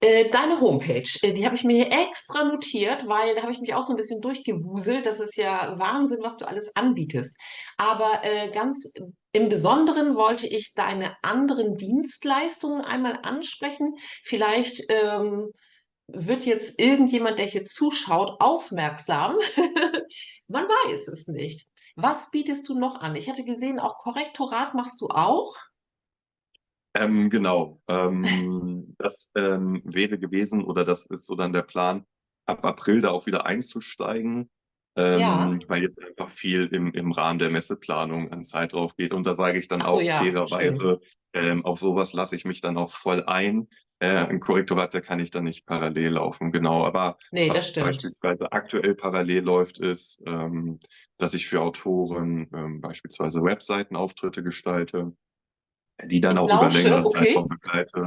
[0.00, 3.60] Äh, deine Homepage, äh, die habe ich mir hier extra notiert, weil da habe ich
[3.60, 5.06] mich auch so ein bisschen durchgewuselt.
[5.06, 7.38] Das ist ja Wahnsinn, was du alles anbietest.
[7.78, 8.92] Aber äh, ganz
[9.36, 13.98] im Besonderen wollte ich deine anderen Dienstleistungen einmal ansprechen.
[14.22, 15.52] Vielleicht ähm,
[16.06, 19.36] wird jetzt irgendjemand, der hier zuschaut, aufmerksam.
[20.48, 21.68] Man weiß es nicht.
[21.96, 23.14] Was bietest du noch an?
[23.14, 25.54] Ich hatte gesehen, auch Korrektorat machst du auch.
[26.94, 27.82] Ähm, genau.
[27.88, 32.06] Ähm, das ähm, wäre gewesen, oder das ist so dann der Plan,
[32.46, 34.48] ab April da auch wieder einzusteigen,
[34.96, 35.58] ähm, ja.
[35.68, 39.12] weil jetzt einfach viel im, im Rahmen der Messeplanung an Zeit drauf geht.
[39.12, 41.00] Und da sage ich dann so, auch ja, fairerweise,
[41.34, 43.68] ähm, auf sowas lasse ich mich dann auch voll ein.
[43.98, 46.84] Äh, ein Korrektorat, da kann ich dann nicht parallel laufen, genau.
[46.84, 50.78] Aber nee, was beispielsweise aktuell parallel läuft, ist, ähm,
[51.18, 55.12] dass ich für Autoren ähm, beispielsweise Webseitenauftritte gestalte
[56.04, 57.24] die dann auch Lausche, über längere okay.
[57.24, 58.06] Zeitraum begleite.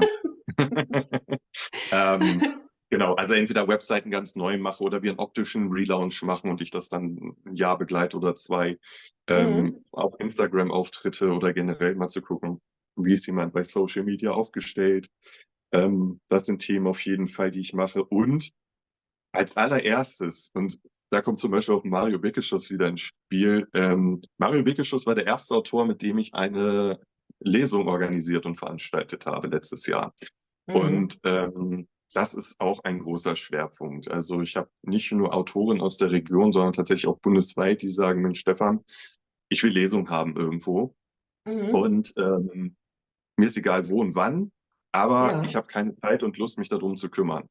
[1.92, 6.62] ähm, genau, also entweder Webseiten ganz neu mache oder wir einen optischen Relaunch machen und
[6.62, 8.78] ich das dann ein Jahr begleite oder zwei.
[9.28, 9.86] Ähm, mhm.
[9.92, 12.62] Auf Instagram-Auftritte oder generell mal zu gucken,
[12.96, 15.10] wie ist jemand bei Social Media aufgestellt.
[15.72, 18.04] Ähm, das sind Themen auf jeden Fall, die ich mache.
[18.04, 18.52] Und
[19.32, 20.80] als allererstes, und
[21.12, 23.68] da kommt zum Beispiel auch Mario Beckeschuss wieder ins Spiel.
[23.74, 27.00] Ähm, Mario Beckeschuss war der erste Autor, mit dem ich eine
[27.40, 30.14] Lesung organisiert und veranstaltet habe letztes Jahr.
[30.68, 30.76] Mhm.
[30.76, 34.10] Und ähm, das ist auch ein großer Schwerpunkt.
[34.10, 38.22] Also ich habe nicht nur Autoren aus der Region, sondern tatsächlich auch bundesweit, die sagen,
[38.22, 38.84] Mensch, Stefan,
[39.50, 40.96] ich will Lesung haben irgendwo.
[41.46, 41.70] Mhm.
[41.70, 42.76] Und ähm,
[43.38, 44.52] mir ist egal, wo und wann,
[44.92, 45.42] aber ja.
[45.44, 47.48] ich habe keine Zeit und Lust, mich darum zu kümmern.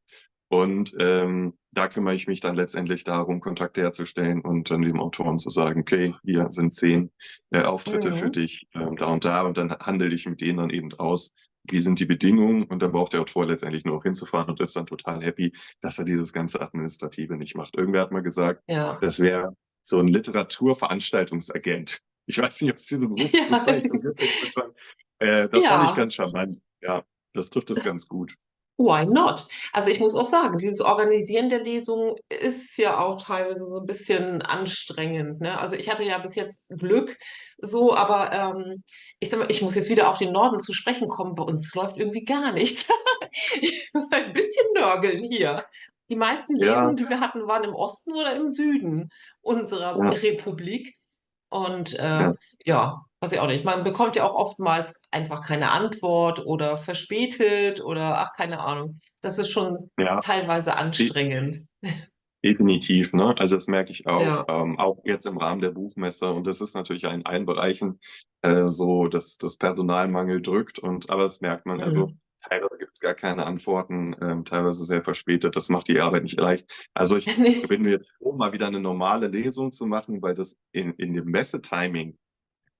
[0.50, 5.38] Und ähm, da kümmere ich mich dann letztendlich darum, Kontakte herzustellen und dann dem Autoren
[5.38, 7.12] zu sagen, okay, hier sind zehn
[7.50, 8.14] äh, Auftritte mhm.
[8.14, 9.42] für dich, ähm, da und da.
[9.42, 11.32] Und dann handle ich mit denen dann eben aus,
[11.70, 12.64] wie sind die Bedingungen.
[12.64, 16.00] Und dann braucht der Autor letztendlich nur noch hinzufahren und ist dann total happy, dass
[16.00, 17.76] er dieses ganze Administrative nicht macht.
[17.76, 18.98] Irgendwer hat mal gesagt, ja.
[19.00, 22.00] das wäre so ein Literaturveranstaltungsagent.
[22.26, 24.08] Ich weiß nicht, ob es diese Berufsbezeichnung ja.
[24.08, 24.20] ist.
[25.20, 25.70] Äh, das ja.
[25.70, 26.58] fand ich ganz charmant.
[26.80, 28.34] Ja, das trifft es ganz gut.
[28.78, 29.44] Why not?
[29.72, 33.86] Also ich muss auch sagen, dieses Organisieren der Lesung ist ja auch teilweise so ein
[33.86, 35.40] bisschen anstrengend.
[35.40, 35.58] Ne?
[35.58, 37.16] Also ich hatte ja bis jetzt Glück
[37.60, 38.84] so, aber ähm,
[39.18, 41.34] ich sag mal, ich muss jetzt wieder auf den Norden zu sprechen kommen.
[41.34, 42.86] Bei uns läuft irgendwie gar nichts.
[43.60, 45.66] ich muss ein bisschen nörgeln hier.
[46.08, 46.74] Die meisten ja.
[46.74, 49.10] Lesungen, die wir hatten, waren im Osten oder im Süden
[49.42, 50.08] unserer ja.
[50.08, 50.97] Republik.
[51.50, 52.34] Und äh, ja.
[52.64, 53.64] ja, Weiß ich auch nicht.
[53.64, 59.00] Man bekommt ja auch oftmals einfach keine Antwort oder verspätet oder ach, keine Ahnung.
[59.22, 60.20] Das ist schon ja.
[60.20, 61.66] teilweise anstrengend.
[62.44, 63.34] Definitiv, ne?
[63.36, 64.44] Also das merke ich auch, ja.
[64.48, 66.30] ähm, auch jetzt im Rahmen der Buchmesse.
[66.30, 67.98] Und das ist natürlich in allen Bereichen
[68.42, 70.78] äh, so, dass das Personalmangel drückt.
[70.78, 71.80] Und aber das merkt man.
[71.80, 72.20] Also mhm.
[72.40, 75.56] Teilweise gibt es gar keine Antworten, ähm, teilweise sehr verspätet.
[75.56, 76.88] Das macht die Arbeit nicht leicht.
[76.94, 77.26] Also ich
[77.68, 81.26] bin jetzt froh, mal wieder eine normale Lesung zu machen, weil das in, in dem
[81.26, 82.16] Messetiming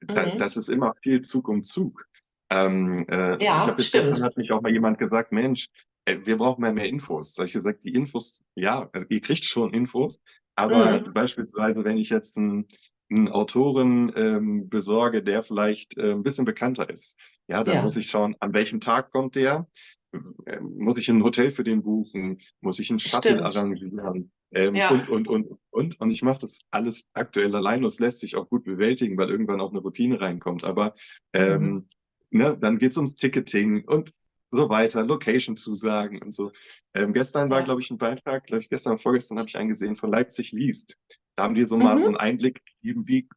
[0.01, 0.39] da, mhm.
[0.39, 2.07] das ist immer viel Zug um Zug.
[2.51, 5.69] Ähm, äh, ja, ich habe jetzt gestern hat mich auch mal jemand gesagt, Mensch,
[6.07, 7.35] äh, wir brauchen mehr, mehr Infos.
[7.35, 10.21] Da habe ich gesagt, die Infos, ja, also ihr kriegt schon Infos,
[10.55, 11.13] aber mhm.
[11.13, 12.67] beispielsweise, wenn ich jetzt einen,
[13.11, 17.19] einen Autoren ähm, besorge, der vielleicht äh, ein bisschen bekannter ist,
[17.49, 17.83] ja, dann ja.
[17.83, 19.67] muss ich schauen, an welchem Tag kommt der,
[20.13, 23.43] äh, muss ich ein Hotel für den buchen, muss ich einen Shuttle Stimmt.
[23.43, 24.91] arrangieren, ähm, ja.
[24.91, 26.01] und, und, und, und.
[26.01, 27.83] Und ich mache das alles aktuell allein.
[27.83, 30.65] Das lässt sich auch gut bewältigen, weil irgendwann auch eine Routine reinkommt.
[30.65, 30.95] Aber
[31.33, 31.87] ähm, mhm.
[32.31, 34.13] ne, dann geht's ums Ticketing und
[34.51, 36.51] so weiter, Location-Zusagen und so.
[36.95, 39.97] Ähm, gestern war, glaube ich, ein Beitrag, glaube ich, gestern vorgestern habe ich einen gesehen
[39.97, 40.97] von Leipzig liest.
[41.37, 41.83] Da haben die so mhm.
[41.85, 43.29] mal so einen Einblick gegeben, wie,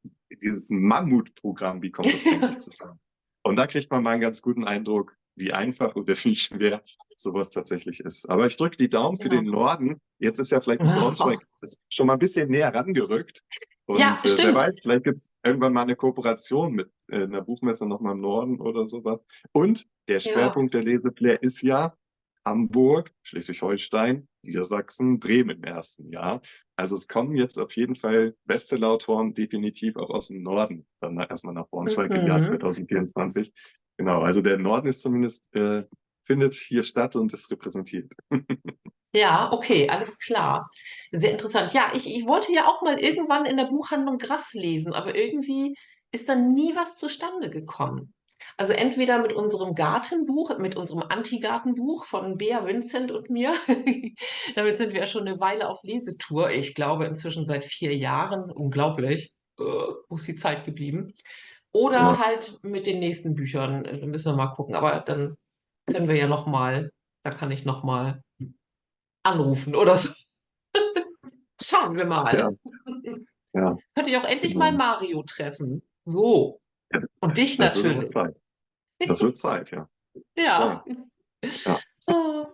[0.41, 2.97] dieses Mammutprogramm, wie kommt das eigentlich zustande?
[3.43, 6.83] Und da kriegt man mal einen ganz guten Eindruck, wie einfach oder wie schwer
[7.17, 8.29] sowas tatsächlich ist.
[8.29, 9.99] Aber ich drücke die Daumen für den Norden.
[10.19, 11.39] Jetzt ist ja vielleicht ein Braunschweig
[11.89, 13.43] schon mal ein bisschen näher rangerückt.
[13.91, 17.41] Und ja, äh, wer weiß, vielleicht gibt es irgendwann mal eine Kooperation mit äh, einer
[17.41, 19.19] Buchmesse nochmal im Norden oder sowas.
[19.51, 20.81] Und der Schwerpunkt ja.
[20.81, 21.93] der Leseflair ist ja
[22.45, 26.41] Hamburg, Schleswig-Holstein, Niedersachsen, Bremen im ersten Jahr.
[26.77, 31.53] Also es kommen jetzt auf jeden Fall Bestsellerautoren definitiv auch aus dem Norden, dann erstmal
[31.53, 32.15] nach Braunschweig mhm.
[32.17, 33.47] im Jahr 2024.
[33.47, 33.51] Mhm.
[33.97, 35.83] Genau, also der Norden ist zumindest, äh,
[36.25, 38.13] findet hier statt und ist repräsentiert.
[39.13, 40.69] Ja, okay, alles klar.
[41.11, 41.73] Sehr interessant.
[41.73, 45.75] Ja, ich, ich wollte ja auch mal irgendwann in der Buchhandlung Graf lesen, aber irgendwie
[46.11, 48.13] ist dann nie was zustande gekommen.
[48.57, 53.53] Also entweder mit unserem Gartenbuch, mit unserem Anti-Gartenbuch von Bea Vincent und mir.
[54.55, 56.51] Damit sind wir ja schon eine Weile auf Lesetour.
[56.51, 58.51] Ich glaube inzwischen seit vier Jahren.
[58.51, 59.33] Unglaublich.
[59.59, 61.13] Äh, wo ist die Zeit geblieben?
[61.71, 62.25] Oder ja.
[62.25, 63.83] halt mit den nächsten Büchern.
[63.83, 64.75] Da müssen wir mal gucken.
[64.75, 65.37] Aber dann
[65.85, 66.91] können wir ja noch mal,
[67.23, 68.21] da kann ich noch mal
[69.23, 70.13] anrufen oder so.
[71.61, 72.37] Schauen wir mal.
[72.37, 72.49] Ja.
[73.53, 73.77] Ja.
[73.95, 74.83] Könnte ich auch endlich mal genau.
[74.85, 75.83] Mario treffen.
[76.05, 76.61] So.
[77.19, 77.99] Und dich das natürlich.
[77.99, 78.41] Wird Zeit.
[78.99, 79.89] Das wird Zeit, ja.
[80.35, 80.83] ja.
[81.43, 81.79] ja.
[82.07, 82.47] Oh.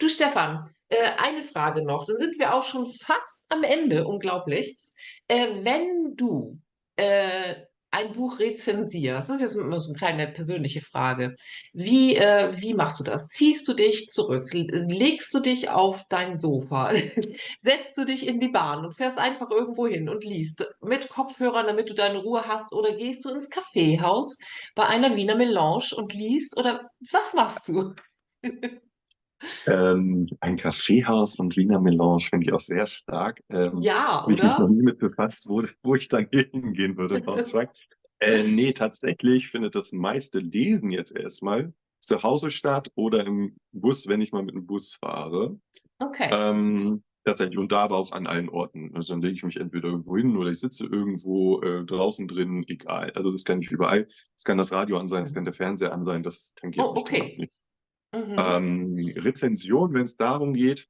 [0.00, 2.06] Du Stefan, äh, eine Frage noch.
[2.06, 4.04] Dann sind wir auch schon fast am Ende.
[4.04, 4.76] Unglaublich.
[5.28, 6.60] Äh, wenn du
[6.96, 7.54] äh,
[7.90, 11.34] ein Buch rezensierst, das ist jetzt immer so eine kleine persönliche Frage.
[11.72, 13.28] Wie, äh, wie machst du das?
[13.28, 14.48] Ziehst du dich zurück?
[14.52, 16.92] Legst du dich auf dein Sofa?
[17.60, 21.66] Setzt du dich in die Bahn und fährst einfach irgendwo hin und liest mit Kopfhörern,
[21.66, 22.72] damit du deine Ruhe hast?
[22.72, 24.38] Oder gehst du ins Kaffeehaus
[24.74, 26.56] bei einer Wiener Melange und liest?
[26.56, 27.94] Oder was machst du?
[29.66, 33.42] Ähm, ein Kaffeehaus und Wiener Melange finde ich auch sehr stark.
[33.50, 34.34] Ähm, ja, oder?
[34.34, 37.22] Ich mich noch nie mit befasst, wo, wo ich dann hingehen würde
[38.20, 44.08] äh, nee, tatsächlich findet das meiste Lesen jetzt erstmal zu Hause statt oder im Bus,
[44.08, 45.58] wenn ich mal mit dem Bus fahre.
[45.98, 46.30] Okay.
[46.32, 48.90] Ähm, tatsächlich und da aber auch an allen Orten.
[48.94, 52.64] Also dann lege ich mich entweder irgendwo hin oder ich sitze irgendwo äh, draußen drin,
[52.66, 53.12] egal.
[53.14, 54.08] Also das kann ich überall.
[54.36, 56.96] Es kann das Radio an sein, es kann der Fernseher an sein, das tangiert oh,
[56.96, 57.36] okay.
[57.38, 57.52] nicht.
[58.12, 58.36] Mhm.
[58.38, 60.88] Ähm, Rezension, wenn es darum geht,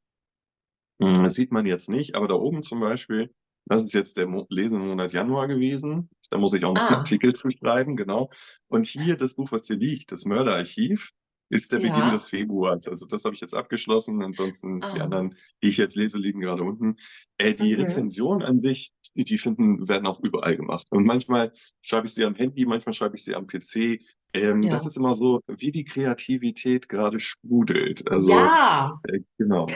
[1.03, 3.33] hm, das sieht man jetzt nicht, aber da oben zum Beispiel,
[3.67, 6.09] das ist jetzt der Mo Lesemonat Januar gewesen.
[6.31, 6.87] Da muss ich auch noch ah.
[6.87, 8.31] einen Artikel zu schreiben, genau.
[8.69, 11.13] Und hier das Buch, was hier liegt, das Mörderarchiv,
[11.51, 11.93] ist der ja.
[11.93, 12.87] Beginn des Februars.
[12.87, 14.23] Also das habe ich jetzt abgeschlossen.
[14.23, 14.91] Ansonsten ah.
[14.95, 16.97] die anderen, die ich jetzt lese, liegen gerade unten.
[17.39, 17.83] Äh, die okay.
[17.83, 20.87] Rezension an sich, die, die finden, werden auch überall gemacht.
[20.91, 21.53] Und manchmal
[21.83, 24.01] schreibe ich sie am Handy, manchmal schreibe ich sie am PC.
[24.35, 24.71] Ähm, ja.
[24.71, 28.09] Das ist immer so, wie die Kreativität gerade sprudelt.
[28.11, 29.67] Also, ja, äh, genau.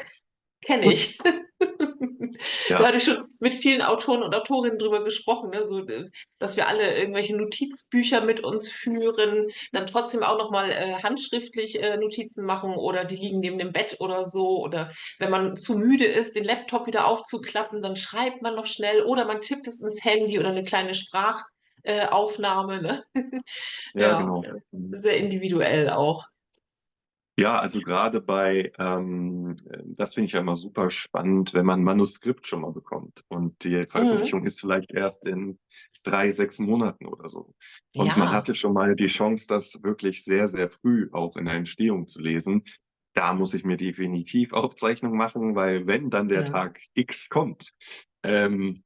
[0.61, 1.19] Kenne ich.
[2.69, 2.79] Ja.
[2.79, 5.65] Da hatte ich schon mit vielen Autoren und Autorinnen drüber gesprochen, ne?
[5.65, 10.95] so, äh, dass wir alle irgendwelche Notizbücher mit uns führen, dann trotzdem auch nochmal äh,
[11.03, 14.63] handschriftlich äh, Notizen machen oder die liegen neben dem Bett oder so.
[14.63, 19.03] Oder wenn man zu müde ist, den Laptop wieder aufzuklappen, dann schreibt man noch schnell
[19.03, 20.95] oder man tippt es ins Handy oder eine kleine
[21.85, 22.83] Sprachaufnahme.
[22.83, 23.05] Ne?
[23.95, 24.45] ja, ja, genau.
[24.73, 26.27] Sehr individuell auch.
[27.37, 31.85] Ja, also gerade bei, ähm, das finde ich ja immer super spannend, wenn man ein
[31.85, 34.47] Manuskript schon mal bekommt und die Veröffentlichung mhm.
[34.47, 35.59] ist vielleicht erst in
[36.05, 37.53] drei, sechs Monaten oder so.
[37.93, 38.17] Und ja.
[38.17, 42.07] man hatte schon mal die Chance, das wirklich sehr, sehr früh auch in der Entstehung
[42.07, 42.63] zu lesen.
[43.15, 46.45] Da muss ich mir definitiv Aufzeichnung machen, weil wenn dann der ja.
[46.45, 47.71] Tag X kommt,
[48.23, 48.85] ähm,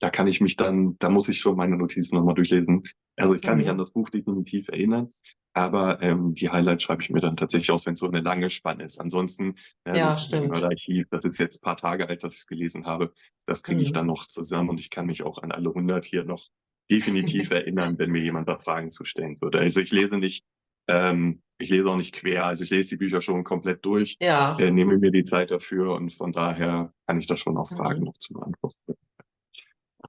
[0.00, 2.82] da kann ich mich dann, da muss ich schon meine Notizen nochmal durchlesen.
[3.16, 3.58] Also ich kann mhm.
[3.58, 5.12] mich an das Buch definitiv erinnern.
[5.52, 8.50] Aber ähm, die Highlights schreibe ich mir dann tatsächlich aus, wenn es so eine lange
[8.50, 9.00] Spanne ist.
[9.00, 9.54] Ansonsten,
[9.86, 10.52] ja, ja das stimmt.
[10.52, 13.12] Archiv, das ist jetzt ein paar Tage alt, dass ich es gelesen habe.
[13.46, 13.82] Das kriege mhm.
[13.82, 16.48] ich dann noch zusammen und ich kann mich auch an alle 100 hier noch
[16.90, 19.58] definitiv erinnern, wenn mir jemand da Fragen zu stellen würde.
[19.58, 20.44] Also ich lese nicht,
[20.88, 24.56] ähm, ich lese auch nicht quer, also ich lese die Bücher schon komplett durch, ja.
[24.58, 28.00] äh, nehme mir die Zeit dafür und von daher kann ich da schon auch Fragen
[28.00, 28.06] mhm.
[28.06, 28.94] noch zu beantworten.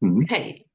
[0.01, 0.25] Mhm.
[0.27, 0.65] Hey,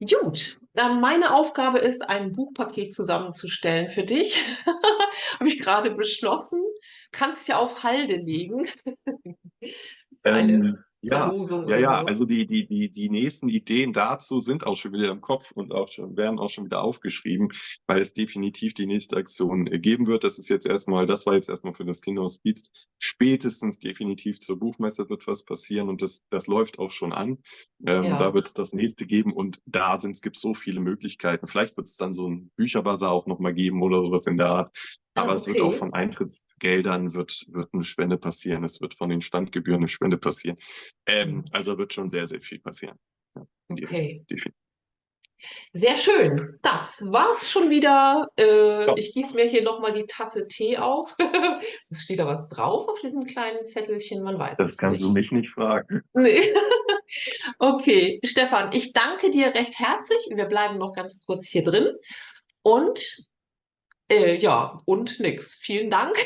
[0.00, 4.36] Gut, meine Aufgabe ist, ein Buchpaket zusammenzustellen für dich.
[5.40, 6.60] Habe ich gerade beschlossen.
[7.12, 8.66] Kannst ja auf Halde legen.
[10.24, 11.32] ähm, ja,
[11.66, 15.20] ja, ja, also die, die, die, die nächsten Ideen dazu sind auch schon wieder im
[15.20, 17.48] Kopf und auch schon, werden auch schon wieder aufgeschrieben,
[17.86, 20.24] weil es definitiv die nächste Aktion äh, geben wird.
[20.24, 22.60] Das ist jetzt erstmal, das war jetzt erstmal für das Kinderhaus Beat.
[22.98, 27.38] Spätestens definitiv zur Buchmesse wird was passieren und das, das läuft auch schon an.
[27.86, 28.16] Ähm, ja.
[28.16, 31.46] Da wird es das nächste geben und da sind, es gibt so viele Möglichkeiten.
[31.46, 34.76] Vielleicht wird es dann so ein Bücherbazar auch nochmal geben oder sowas in der Art.
[35.14, 35.34] Aber okay.
[35.36, 38.64] es wird auch von Eintrittsgeldern wird, wird eine Spende passieren.
[38.64, 40.56] Es wird von den Standgebühren eine Spende passieren.
[41.06, 42.98] Ähm, also wird schon sehr, sehr viel passieren.
[43.36, 44.24] Ja, okay.
[45.72, 46.58] Sehr schön.
[46.62, 48.28] Das war's schon wieder.
[48.36, 48.94] Äh, ja.
[48.96, 51.14] Ich gieße mir hier nochmal die Tasse Tee auf.
[51.90, 54.22] es steht da was drauf auf diesem kleinen Zettelchen?
[54.22, 55.10] Man weiß Das kannst nicht.
[55.10, 56.02] du mich nicht fragen.
[56.14, 56.54] Nee.
[57.58, 60.28] okay, Stefan, ich danke dir recht herzlich.
[60.34, 61.92] Wir bleiben noch ganz kurz hier drin.
[62.62, 63.28] Und
[64.10, 65.54] äh, ja, und nix.
[65.54, 66.16] Vielen Dank.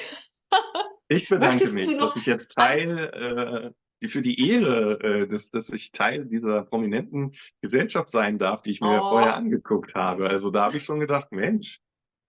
[1.09, 5.93] Ich bedanke mich, dass ich jetzt Teil äh, für die Ehre, äh, dass, dass ich
[5.93, 9.09] Teil dieser prominenten Gesellschaft sein darf, die ich mir oh.
[9.09, 10.29] vorher angeguckt habe.
[10.29, 11.81] Also da habe ich schon gedacht, Mensch,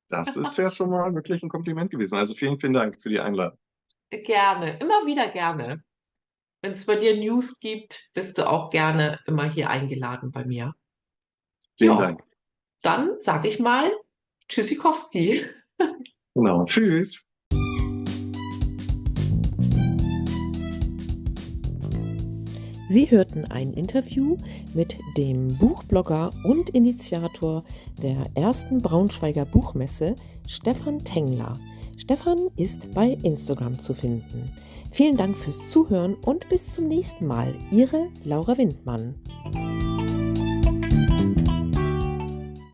[0.10, 2.18] das ist ja schon mal wirklich ein Kompliment gewesen.
[2.18, 3.60] Also vielen, vielen Dank für die Einladung.
[4.10, 5.84] Gerne, immer wieder gerne.
[6.62, 10.74] Wenn es bei dir News gibt, bist du auch gerne immer hier eingeladen bei mir.
[11.78, 12.24] Vielen ja, Dank.
[12.82, 13.92] Dann sage ich mal
[14.50, 15.46] Tschüssikowski.
[16.36, 17.26] Genau, tschüss.
[22.90, 24.38] Sie hörten ein Interview
[24.74, 27.64] mit dem Buchblogger und Initiator
[28.02, 30.16] der ersten Braunschweiger Buchmesse,
[30.48, 31.60] Stefan Tengler.
[31.98, 34.52] Stefan ist bei Instagram zu finden.
[34.92, 37.54] Vielen Dank fürs Zuhören und bis zum nächsten Mal.
[37.72, 39.14] Ihre Laura Windmann.